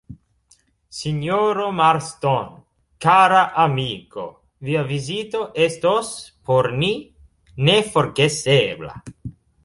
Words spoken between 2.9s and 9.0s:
kara amiko, via vizito estos por ni neforgesebla.